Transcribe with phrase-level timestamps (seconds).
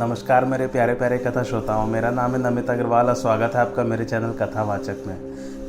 [0.00, 3.84] नमस्कार मेरे प्यारे प्यारे कथा श्रोताओं, मेरा नाम है नमित अग्रवाल और स्वागत है आपका
[3.84, 5.16] मेरे चैनल कथावाचक में।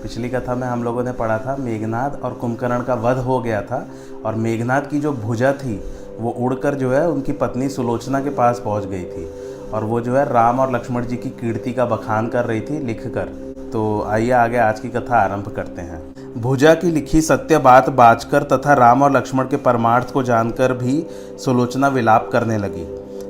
[0.04, 3.62] पिछली कथा में हम लोगों ने पढ़ा था मेघनाथ और कुंभकर्ण का वध हो गया
[3.62, 3.86] था
[4.26, 5.76] और मेघनाथ की जो भुजा थी,
[6.20, 9.26] वो उड़कर जो है उनकी पत्नी सुलोचना के पास पहुँच गई थी
[9.74, 12.80] और वो जो है राम और लक्ष्मण जी की कीर्ति का बखान कर रही थी
[12.80, 13.34] लिख कर
[13.74, 16.02] तो आइए आगे आज की कथा आरंभ करते हैं।
[16.38, 21.06] भुजा की लिखी सत्य बात बाजकर तथा राम और लक्ष्मण के परमार्थ को जानकर भी
[21.46, 22.88] सुलोचना विलाप करने लगी।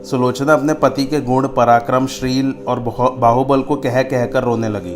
[0.10, 2.80] सुलोचना अपने पति के गुण, पराक्रम, श्रील और
[3.20, 4.96] बाहुबल को कह, कहकर रोने लगी।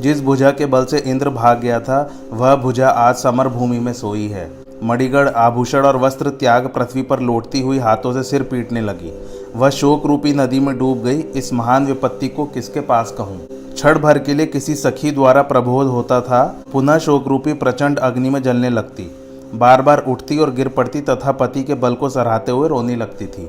[0.00, 3.92] जिस भुजा के बल से इंद्र भाग गया था, वह भुजा आज समर भूमि में
[3.92, 4.50] सोई है।
[4.84, 9.12] मणिगढ़ आभूषण और वस्त्र त्याग पृथ्वी पर लौटती हुई हाथों से सिर पीटने लगी।
[9.56, 13.38] वह शोक रूपी नदी में डूब गई। इस महान विपत्ति को किसके पास कहूँ?
[13.74, 18.30] क्षण भर के लिए किसी सखी द्वारा प्रबोध होता था, पुनः शोक रूपी प्रचंड अग्नि
[18.30, 19.10] में जलने लगती।
[19.54, 23.26] बार बार उठती और गिर पड़ती तथा पति के बल को सराहते हुए रोने लगती
[23.26, 23.48] थी।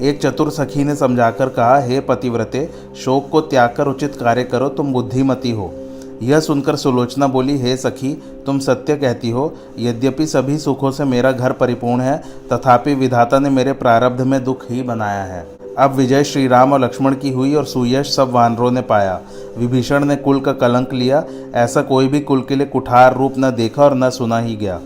[0.00, 4.68] एक चतुर सखी ने समझाकर कहा, हे पतिव्रते, शोक को त्याग कर उचित कार्य करो,
[4.68, 5.74] तुम बुद्धिमती हो।
[6.22, 11.32] यह सुनकर सुलोचना बोली, हे सखी, तुम सत्य कहती हो, यद्यपि सभी सुखों से मेरा
[11.32, 15.46] घर परिपूर्ण है, तथापि विधाता ने मेरे प्रारब्ध में दुख ही बनाया है।
[15.78, 19.20] अब विजय श्री राम और लक्ष्मण की हुई और सुयश सब वानरों ने पाया।
[19.58, 21.24] विभीषण ने कुल का कलंक लिया,
[21.54, 24.80] ऐसा कोई भी कुल के लिए कुठार रूप न देखा और न सुना ही गया।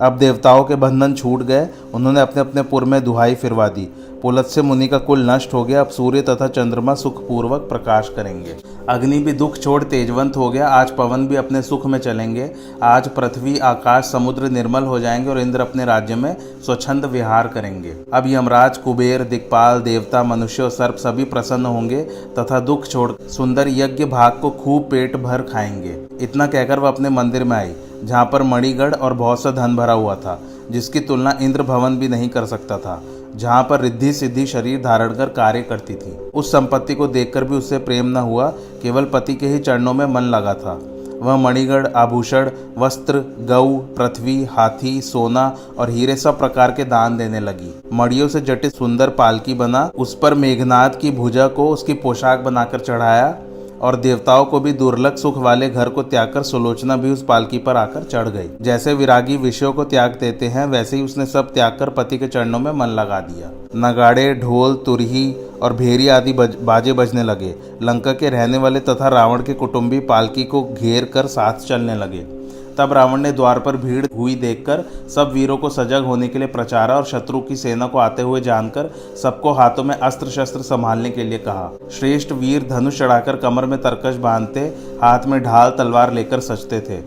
[0.00, 3.88] अब देवताओं के बंधन छूट गए, उन्होंने अपने अपने पुर में दुहाई फिरवा दी।
[4.22, 8.56] पुलत्स्य मुनि का कुल नष्ट हो गया। अब सूर्य तथा चंद्रमा सुखपूर्वक प्रकाश करेंगे।
[8.88, 12.50] अग्नि भी दुख छोड़ तेजवंत हो गया। आज पवन भी अपने सुख में चलेंगे।
[12.82, 17.96] आज पृथ्वी, आकाश, समुद्र निर्मल हो जाएँगे और इंद्र अपने राज्य में स्वच्छंद विहार करेंगे।
[18.14, 22.02] अब यमराज, कुबेर दिक्पाल देवता, मनुष्य और सर्प सभी प्रसन्न होंगे
[22.38, 27.08] तथा दुख छोड़ सुंदर यज्ञ भाग को खूब पेट भर खाएँगे। इतना कहकर वह अपने
[27.08, 27.72] मंदिर में आई,
[28.04, 32.08] जहाँ पर मणिगढ़ और बहुत सा धन भरा हुआ था, जिसकी तुलना इंद्र भवन भी
[32.08, 33.02] नहीं कर सकता था।
[33.36, 37.56] जहाँ पर रिद्धि सिद्धि शरीर धारण कर कार्य करती थी। उस संपत्ति को देखकर भी
[37.56, 38.48] उससे प्रेम न हुआ,
[38.82, 40.80] केवल पति के ही चरणों में मन लगा था।
[41.22, 47.40] वह मणिगढ़, आभूषण, वस्त्र, गऊ, पृथ्वी, हाथी, सोना और हीरे सब प्रकार के दान देने
[47.40, 52.40] लगी। मड़ियों से जटित सुंदर पालकी बना, उस पर मेघनाथ की भुजा को उसकी पोशाक
[52.40, 53.36] बनाकर चढ़ाया।
[53.80, 57.58] और देवताओं को भी दुर्लभ सुख वाले घर को त्याग कर सुलोचना भी उस पालकी
[57.58, 61.52] पर आकर चढ़ गई। जैसे विरागी विषयों को त्याग देते हैं वैसे ही उसने सब
[61.54, 66.32] त्याग कर पति के चरणों में मन लगा दिया। नगाड़े ढोल तुरही और भेरी आदि
[66.32, 71.04] बज, बाजे बजने लगे। लंका के रहने वाले तथा रावण के कुटुंबी पालकी को घेर
[71.04, 72.39] कर साथ चलने लगे।
[72.80, 76.48] तब रावण ने द्वार पर भीड़ हुई देखकर सब वीरों को सजग होने के लिए
[76.48, 78.90] प्रचारा और शत्रु की सेना को आते हुए जानकर
[79.22, 83.78] सबको हाथों में अस्त्र शस्त्र संभालने के लिए कहा। श्रेष्ठ वीर धनुष चढ़ाकर कमर में
[83.78, 84.60] तरकश बांधते,
[85.02, 86.98] हाथ में ढाल तलवार लेकर सजते थे।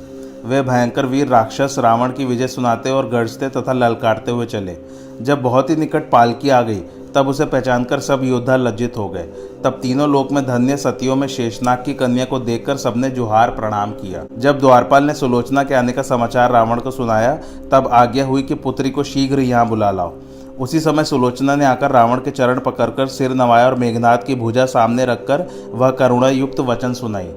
[0.43, 4.77] वे भयंकर वीर राक्षस रावण की विजय सुनाते और गरजते तथा ललकारते हुए चले।
[5.21, 6.81] जब बहुत ही निकट पालकी आ गई
[7.15, 9.23] तब उसे पहचानकर सब योद्धा लज्जित हो गए।
[9.63, 13.91] तब तीनों लोक में धन्य सतियों में शेषनाग की कन्या को देखकर सबने जुहार प्रणाम
[13.91, 17.35] किया। जब द्वारपाल ने सुलोचना के आने का समाचार रावण को सुनाया,
[17.71, 20.13] तब आज्ञा हुई कि पुत्री को शीघ्र यहाँ बुला लाओ।
[20.59, 24.65] उसी समय सुलोचना ने आकर रावण के चरण पकड़कर सिर नवाया और मेघनाथ की भुजा
[24.65, 27.31] सामने रखकर वह करुणा युक्त वचन सुनाई।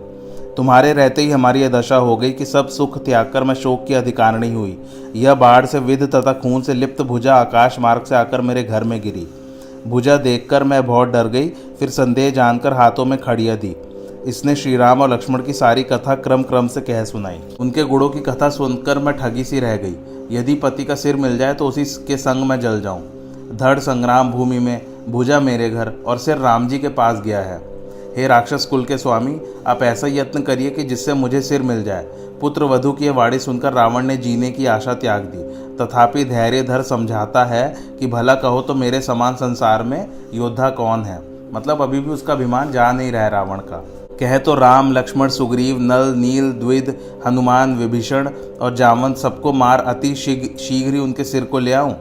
[0.56, 3.87] तुम्हारे रहते ही हमारी यह दशा हो गई कि सब सुख त्याग कर मैं शोक
[3.87, 4.79] की अधिकारिणी हुई।
[5.17, 8.84] यह बाढ़ से विध तथा खून से लिप्त भुजा आकाश मार्ग से आकर मेरे घर
[8.84, 9.26] में गिरी।
[9.87, 13.75] भुजा देखकर मैं बहुत डर गई, फिर संदेह जानकर हाथों में खड़िया दी।
[14.27, 18.09] इसने श्री राम और लक्ष्मण की सारी कथा क्रम क्रम से कह सुनाई। उनके गुड़ों
[18.09, 19.94] की कथा सुनकर मैं ठगी सी रह गई।
[20.31, 24.33] यदि पति का सिर मिल जाए तो उसी के संग मैं जल जाऊँ। धड़ संग्राम
[24.33, 27.61] भूमि में भुजा मेरे घर और सिर राम जी के पास गया है।
[28.17, 32.06] हे राक्षस कुल के स्वामी, आप ऐसा यत्न करिए कि जिससे मुझे सिर मिल जाए।
[32.41, 35.43] पुत्र वधु की वाणी सुनकर रावण ने जीने की आशा त्याग दी।
[35.77, 41.03] तथापि धैर्य धर समझाता है कि भला कहो तो मेरे समान संसार में योद्धा कौन
[41.03, 41.21] है?
[41.53, 43.85] मतलब अभी भी उसका अभिमान जा नहीं रहा है रावण का।
[44.21, 46.97] कहे तो राम, लक्ष्मण, सुग्रीव, नल, नील, द्विद,
[47.27, 48.29] हनुमान, विभीषण
[48.61, 51.94] और जामवंत सबको मार अति शीघ्र ही उनके सिर को ले आऊँ?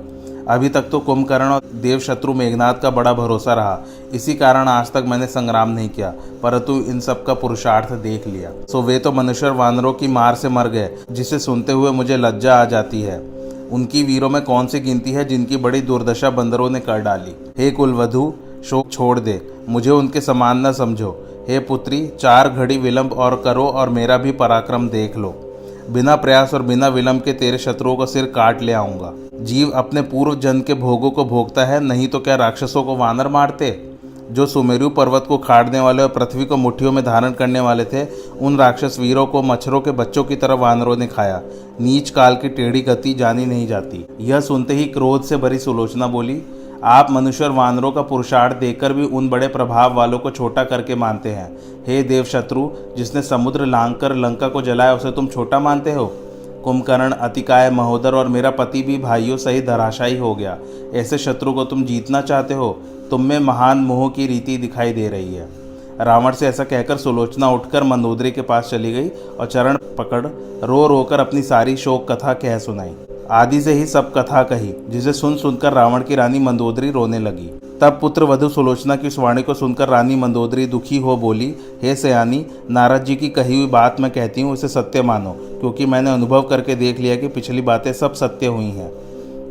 [0.47, 3.79] अभी तक तो कुंभकर्ण और देव शत्रु मेघनाथ का बड़ा भरोसा रहा।
[4.13, 6.13] इसी कारण आज तक मैंने संग्राम नहीं किया,
[6.43, 10.49] परंतु इन सब का पुरुषार्थ देख लिया। सो वे तो मनुष्य वानरों की मार से
[10.49, 13.19] मर गए, जिसे सुनते हुए मुझे लज्जा आ जाती है।
[13.69, 17.35] उनकी वीरों में कौन सी गिनती है जिनकी बड़ी दुर्दशा बंदरों ने कर डाली?
[17.57, 18.33] हे कुलवधु,
[18.65, 21.11] शोक छोड़ दे, मुझे उनके समान न समझो।
[21.47, 25.33] हे पुत्री, चार घड़ी विलंब और करो और मेरा भी पराक्रम देख लो।
[25.89, 30.01] बिना प्रयास और बिना विलंब के तेरे शत्रुओं का सिर काट ले आऊँगा। जीव अपने
[30.01, 33.89] पूर्व जन के भोगों को भोगता है, नहीं तो क्या राक्षसों को वानर मारते?
[34.31, 38.07] जो सुमेरु पर्वत को खाड़ने वाले और पृथ्वी को मुट्ठियों में धारण करने वाले थे,
[38.41, 41.41] उन राक्षस वीरों को मच्छरों के बच्चों की तरह वानरों ने खाया।
[41.81, 46.07] नीच काल की टेढ़ी गति जानी नहीं जाती। यह सुनते ही क्रोध से भरी सुलोचना
[46.07, 46.41] बोली
[46.83, 50.95] आप मनुष्य और वानरों का पुरुषार्थ देखकर भी उन बड़े प्रभाव वालों को छोटा करके
[50.95, 51.57] मानते हैं।
[51.87, 56.05] हे देव शत्रु जिसने समुद्र लांग कर लंका को जलाया, उसे तुम छोटा मानते हो?
[56.63, 60.57] कुंभकर्ण, अतिकाय, महोदर और मेरा पति भी भाइयों सहित धराशायी हो गया।
[60.93, 62.81] ऐसे शत्रु को तुम जीतना चाहते हो?
[63.09, 65.49] तुम में महान मोह की रीति दिखाई दे रही है।
[66.01, 70.27] रावण से ऐसा कहकर सुलोचना उठकर मंदोदरी के पास चली गई और चरण पकड़
[70.63, 72.95] रो रो कर अपनी सारी शोक कथा कह सुनाई।
[73.31, 77.49] आदि से ही सब कथा कही, जिसे सुन सुनकर रावण की रानी मंदोदरी रोने लगी।
[77.81, 81.95] तब पुत्र वधु सुलोचना की उस वाणी को सुनकर रानी मंदोदरी दुखी हो बोली, हे
[81.95, 86.13] सयानी, नारद जी की कही हुई बात मैं कहती हूँ उसे सत्य मानो, क्योंकि मैंने
[86.13, 88.91] अनुभव करके देख लिया कि पिछली बातें सब सत्य हुई हैं।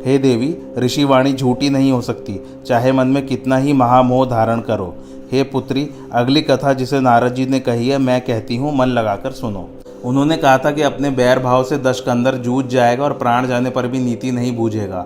[0.05, 4.59] हे देवी ऋषि वाणी झूठी नहीं हो सकती, चाहे मन में कितना ही महामोह धारण
[4.59, 4.93] करो।
[5.31, 9.31] हे पुत्री, अगली कथा जिसे नारद जी ने कही है, मैं कहती हूँ, मन लगाकर
[9.31, 9.69] सुनो।
[10.05, 13.69] उन्होंने कहा था कि अपने बैर भाव से दश अंदर जूझ जाएगा और प्राण जाने
[13.69, 15.05] पर भी नीति नहीं बूझेगा।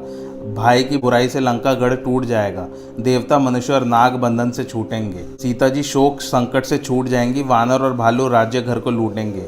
[0.55, 2.67] भाई की बुराई से लंका गढ़ टूट जाएगा।
[2.99, 7.81] देवता मनुष्य और नाग बंधन से छूटेंगे। सीता जी शोक संकट से छूट जाएँगी, वानर
[7.81, 9.41] और भालू राज्य घर को लूटेंगे।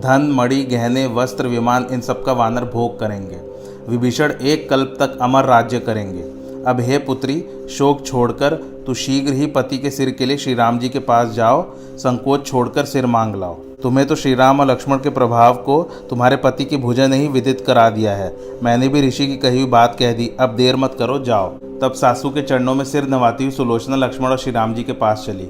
[0.00, 3.40] धन मड़ी गहने, वस्त्र, विमान, इन सब का वानर भोग करेंगे।
[3.88, 6.22] विभीषण एक कल्प तक अमर राज्य करेंगे।
[6.66, 8.54] अब हे पुत्री, शोक छोड़कर
[8.86, 11.66] तू शीघ्र ही पति के सिर के लिए श्री राम जी के पास जाओ।
[11.96, 16.36] संकोच छोड़कर सिर मांग लाओ। तुम्हें तो श्री राम और लक्ष्मण के प्रभाव को तुम्हारे
[16.36, 19.70] पति की भुजा ने ही विदित करा दिया है। मैंने भी ऋषि की कही हुई
[19.70, 21.48] बात कह दी। अब देर मत करो, जाओ।
[21.82, 24.92] तब सासू के चरणों में सिर नवाती हुई सुलोचना लक्ष्मण और श्री राम जी के
[24.92, 25.48] पास चली।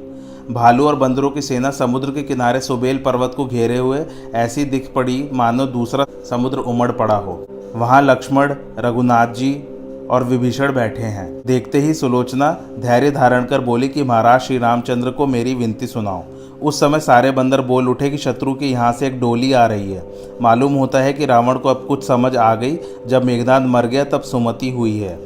[0.50, 4.04] भालू और बंदरों की सेना समुद्र के किनारे सुबेल पर्वत को घेरे हुए
[4.34, 9.64] ऐसी दिख पड़ी मानो दूसरा समुद्र उमड़ पड़ा हो। वहाँ लक्ष्मण, रघुनाथ जी
[10.10, 15.10] और विभीषण बैठे हैं। देखते ही सुलोचना धैर्य धारण कर बोली कि महाराज, श्री रामचंद्र
[15.10, 16.24] को मेरी विनती सुनाओ।
[16.62, 19.92] उस समय सारे बंदर बोल उठे कि शत्रु के यहाँ से एक डोली आ रही
[19.92, 20.02] है।
[20.42, 24.04] मालूम होता है कि रावण को अब कुछ समझ आ गई। जब मेघनाथ मर गया,
[24.04, 25.18] तब सुमति हुई है।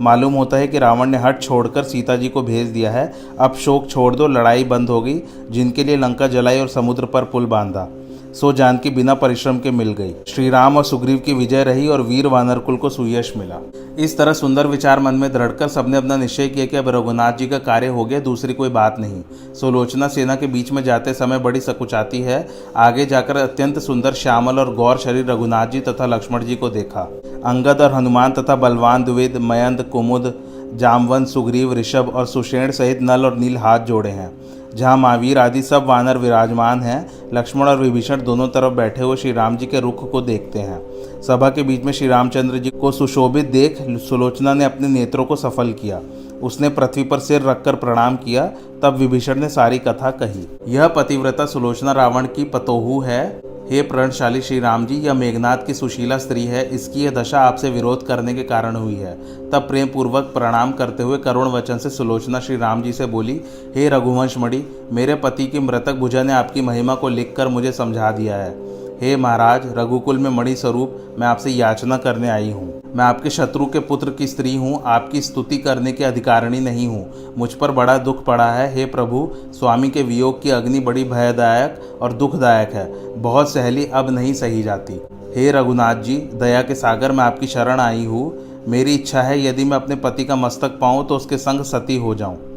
[0.00, 3.54] मालूम होता है कि रावण ने हट छोड़कर सीता जी को भेज दिया है। अब
[3.54, 5.20] शोक छोड़ दो, लड़ाई बंद हो गई।
[5.50, 7.88] जिनके लिए लंका जलाई और समुद्र पर पुल बांधा।
[8.34, 12.02] सो जानकी बिना परिश्रम के मिल गई। श्री राम और सुग्रीव की विजय रही और
[12.02, 13.56] वीर वानर कुल को सुयश मिला।
[13.98, 17.46] इस तरह सुंदर विचार मन में दृढ़कर सबने अपना निश्चय किया कि अब रघुनाथ जी
[17.46, 19.22] का कार्य हो गया, दूसरी कोई बात नहीं।
[19.54, 22.46] सोलोचना सेना के बीच में जाते समय बड़ी सकुचाती है।
[22.76, 27.02] आगे जाकर अत्यंत सुंदर, श्यामल और गौर शरीर रघुनाथ जी तथा लक्ष्मण जी को देखा।
[27.44, 30.34] अंगद और हनुमान तथा बलवान द्विद मयंद, कुमुद
[30.74, 34.30] जामवंत सुग्रीव, ऋषभ और सुषेण सहित नल और नील हाथ जोड़े हैं।
[34.74, 39.32] जहाँ महावीर आदि सब वानर विराजमान हैं, लक्ष्मण और विभीषण दोनों तरफ़ बैठे हुए श्री
[39.32, 40.80] राम जी के रुख को देखते हैं।
[41.22, 45.36] सभा के बीच में श्री रामचंद्र जी को सुशोभित देख सुलोचना ने अपने नेत्रों को
[45.36, 46.00] सफल किया।
[46.42, 48.46] उसने पृथ्वी पर सिर रखकर प्रणाम किया,
[48.82, 54.40] तब विभीषण ने सारी कथा कही। यह पतिव्रता सुलोचना रावण की पतोहू है। हे प्रणशाली
[54.42, 58.34] श्री राम जी, यह मेघनाथ की सुशीला स्त्री है। इसकी यह दशा आपसे विरोध करने
[58.34, 59.14] के कारण हुई है।
[59.50, 63.40] तब प्रेम पूर्वक प्रणाम करते हुए करुण वचन से सुलोचना श्री राम जी से बोली,
[63.76, 68.10] हे रघुवंश मणि, मेरे पति की मृतक भुजा ने आपकी महिमा को लिखकर मुझे समझा
[68.10, 68.50] दिया है।
[69.00, 73.66] हे महाराज, रघुकुल में मणि स्वरूप मैं आपसे याचना करने आई हूँ। मैं आपके शत्रु
[73.66, 77.96] के पुत्र की स्त्री हूँ, आपकी स्तुति करने के अधिकारिणी नहीं हूँ। मुझ पर बड़ा
[77.98, 82.86] दुख पड़ा है, हे प्रभु, स्वामी के वियोग की अग्नि बड़ी भयदायक और दुखदायक है।
[83.22, 85.00] बहुत सहली अब नहीं सही जाती।
[85.36, 88.32] हे रघुनाथ जी, दया के सागर मैं आपकी शरण आई हूँ।
[88.68, 92.14] मेरी इच्छा है, यदि मैं अपने पति का मस्तक पाऊँ तो उसके संग सती हो
[92.14, 92.49] जाऊँ।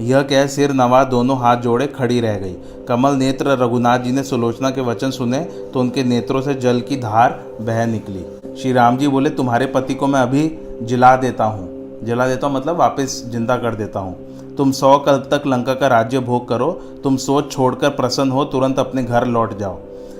[0.00, 2.54] यह कह सिर नवा दोनों हाथ जोड़े खड़ी रह गई।
[2.88, 5.38] कमल नेत्र रघुनाथ जी ने सुलोचना के वचन सुने
[5.74, 8.24] तो उनके नेत्रों से जल की धार बह निकली।
[8.56, 10.50] श्री राम जी बोले, तुम्हारे पति को मैं अभी
[10.82, 15.18] जला देता हूँ। जला देता हूँ मतलब वापस ज़िंदा कर देता हूँ। तुम सौ कल
[15.30, 16.70] तक लंका का राज्य भोग करो।
[17.02, 19.78] तुम सोच छोड़कर प्रसन्न हो, तुरंत अपने घर लौट जाओ।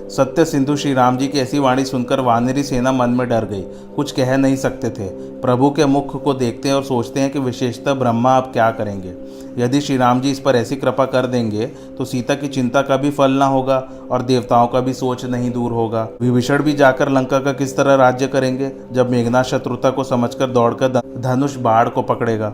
[0.09, 3.61] सत्य सिंधु श्री राम जी की ऐसी वाणी सुनकर वानरी सेना मन में डर गई।
[3.95, 5.07] कुछ कह नहीं सकते थे।
[5.41, 9.13] प्रभु के मुख को देखते हैं और सोचते हैं कि विशेषतः ब्रह्मा अब क्या करेंगे।
[9.57, 11.65] यदि श्री राम जी इस पर ऐसी कृपा कर देंगे
[11.97, 13.77] तो सीता की चिंता का भी फल ना होगा
[14.11, 17.95] और देवताओं का भी सोच नहीं दूर होगा। विभीषण भी जाकर लंका का किस तरह
[17.95, 22.53] राज्य करेंगे, जब मेघनाथ शत्रुता को समझकर दौड़कर धनुष बाढ़ को पकड़ेगा।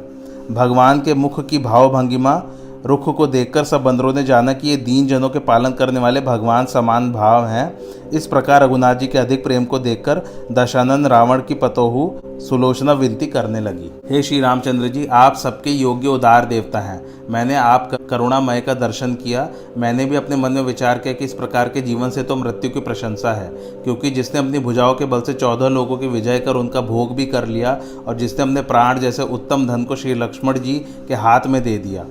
[0.51, 2.41] भगवान के मुख की भाव भंगिमा
[2.86, 6.22] रुख को देखकर सब बंदरों ने जाना कि ये दीन जनों के पालन करने वाले
[6.22, 10.22] भगवान समान भाव हैं। इस प्रकार रघुनाथ जी के अधिक प्रेम को देखकर
[10.52, 12.10] दशानंद रावण की पतोहु
[12.40, 17.56] सुलोचना विनती करने लगी। हे श्री रामचंद्र जी, आप सबके योग्य उदार देवता हैं। मैंने
[17.56, 19.48] आप करुणामय का दर्शन किया।
[19.78, 22.70] मैंने भी अपने मन में विचार किया कि इस प्रकार के जीवन से तो मृत्यु
[22.70, 23.48] की प्रशंसा है,
[23.84, 27.25] क्योंकि जिसने अपनी भुजाओं के बल से चौदह लोगों की विजय कर उनका भोग भी
[27.25, 30.75] कर लिया और जिसने अपने प्राण जैसे उत्तम धन को श्री लक्ष्मण जी
[31.08, 32.06] के हाथ में दे दिया।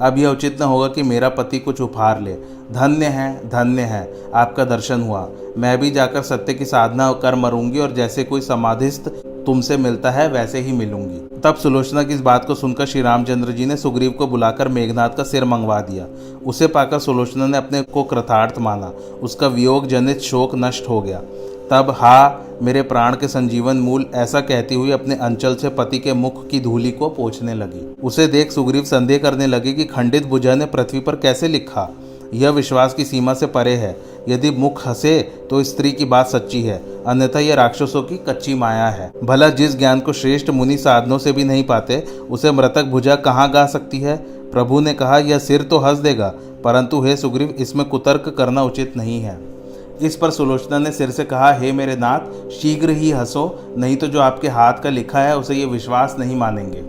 [0.00, 2.32] अब यह उचित न होगा कि मेरा पति कुछ उपहार ले।
[2.72, 7.78] धन्य है धन्य है। आपका दर्शन हुआ। मैं भी जाकर सत्य की साधना कर मरूँगी
[7.78, 9.08] और जैसे कोई समाधिस्थ
[9.46, 13.52] तुमसे मिलता है, वैसे ही मिलूँगी। तब सुलोचना की इस बात को सुनकर श्री रामचंद्र
[13.52, 16.06] जी ने सुग्रीव को बुलाकर मेघनाथ का सिर मंगवा दिया।
[16.46, 21.22] उसे पाकर सुलोचना ने अपने को कृथार्थ माना। उसका वियोग जनित शोक नष्ट हो गया।
[21.70, 26.12] तब हा, मेरे प्राण के संजीवन मूल ऐसा कहती हुई अपने अंचल से पति के
[26.12, 30.54] मुख की धूली को पोछने लगी। उसे देख सुग्रीव संदेह करने लगे कि खंडित भुजा
[30.54, 31.94] ने पृथ्वी पर कैसे लिखा।
[32.34, 33.96] यह विश्वास की सीमा से परे है।
[34.28, 38.86] यदि मुख हंसे तो स्त्री की बात सच्ची है। अन्यथा यह राक्षसों की कच्ची माया
[38.86, 43.16] है। भला जिस ज्ञान को श्रेष्ठ मुनि साधनों से भी नहीं पाते, उसे मृतक भुजा
[43.16, 44.16] कहाँ गा सकती है?
[44.52, 46.28] प्रभु ने कहा, यह सिर तो हंस देगा,
[46.64, 49.53] परंतु हे सुग्रीव, इसमें कुतर्क करना उचित नहीं है।
[50.02, 54.06] इस पर सुलोचना ने सिर से कहा, हे मेरे नाथ, शीघ्र ही हंसो, नहीं तो
[54.06, 56.80] जो आपके हाथ का लिखा है, उसे ये विश्वास नहीं मानेंगे.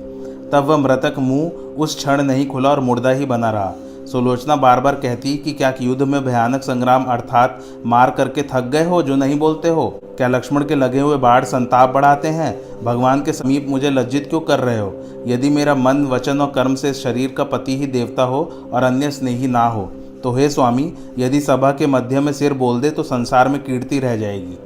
[0.49, 3.73] तब वह मृतक मुँह उस क्षण नहीं खुला और मुर्दा ही बना रहा।
[4.11, 8.83] सुलोचना बार बार कहती, कि क्या युद्ध में भयानक संग्राम अर्थात मार करके थक गए
[8.83, 9.99] हो, जो नहीं बोलते हो?
[10.17, 12.61] क्या लक्ष्मण के लगे हुए बाढ़ संताप बढ़ाते हैं?
[12.83, 14.95] भगवान के समीप मुझे लज्जित क्यों कर रहे हो?
[15.27, 19.11] यदि मेरा मन, वचन और कर्म से शरीर का पति ही देवता हो और अन्य
[19.11, 19.91] स्नेही ना हो
[20.25, 23.99] तो हे स्वामी, यदि सभा के मध्य में सिर बोल दे तो संसार में कीर्ति
[23.99, 24.57] रह जाएगी।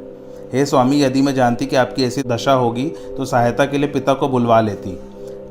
[0.53, 2.85] हे स्वामी, यदि मैं जानती कि आपकी ऐसी दशा होगी
[3.17, 4.91] तो सहायता के लिए पिता को बुलवा लेती।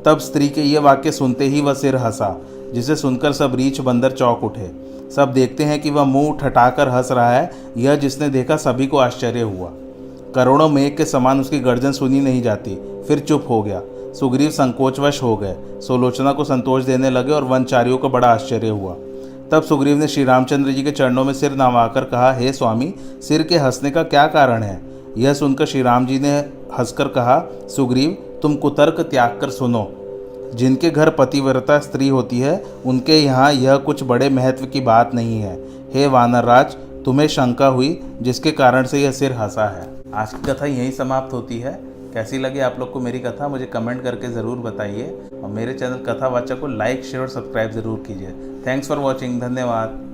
[0.04, 2.34] तब स्त्री के ये वाक्य सुनते ही वह सिर हंसा,
[2.72, 4.70] जिसे सुनकर सब रीछ बंदर चौक उठे।
[5.16, 8.96] सब देखते हैं कि वह मुँह ठटाकर हंस रहा है, यह जिसने देखा सभी को
[8.96, 9.70] आश्चर्य हुआ।
[10.34, 12.74] करोड़ों मेघ के समान उसकी गर्जन सुनी नहीं जाती,
[13.08, 13.82] फिर चुप हो गया।
[14.14, 18.96] सुग्रीव संकोचवश हो गए। सोलोचना को संतोष देने लगे और वनचारियों को बड़ा आश्चर्य हुआ।
[19.52, 23.42] तब सुग्रीव ने श्री रामचंद्र जी के चरणों में सिर नवाकर कहा, हे स्वामी, सिर
[23.42, 24.80] के हंसने का क्या कारण है?
[25.16, 26.38] यह सुनकर श्री राम जी ने
[26.78, 27.38] हंसकर कहा,
[27.76, 29.90] सुग्रीव, तुम कुतर्क त्याग कर सुनो।
[30.54, 35.40] जिनके घर पतिव्रता स्त्री होती है, उनके यहाँ यह कुछ बड़े महत्व की बात नहीं
[35.40, 35.58] है।
[35.94, 40.66] हे वानरराज, तुम्हें शंका हुई, जिसके कारण से यह सिर हंसा है। आज की कथा
[40.66, 41.80] यहीं समाप्त होती है।
[42.14, 45.96] कैसी लगी आप लोग को मेरी कथा, मुझे कमेंट करके ज़रूर बताइए। और मेरे चैनल
[46.08, 48.28] कथावाचक को लाइक, शेयर और सब्सक्राइब ज़रूर कीजिए।
[48.67, 50.06] थैंक्स फॉर वॉचिंग धन्यवाद